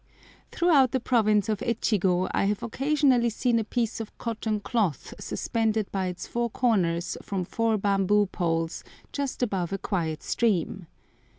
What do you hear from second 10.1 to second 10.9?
stream.